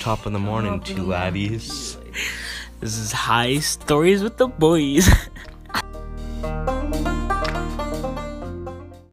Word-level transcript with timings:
top 0.00 0.24
of 0.24 0.32
the 0.32 0.38
morning, 0.38 0.80
two 0.80 1.02
laddies. 1.02 1.98
This 2.80 2.96
is 2.96 3.12
High 3.12 3.58
Stories 3.58 4.22
with 4.22 4.38
the 4.38 4.48
Boys. 4.48 5.06